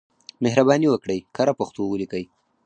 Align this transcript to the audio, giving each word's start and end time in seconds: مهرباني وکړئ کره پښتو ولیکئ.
مهرباني 0.43 0.87
وکړئ 0.89 1.19
کره 1.35 1.53
پښتو 1.59 1.81
ولیکئ. 1.89 2.23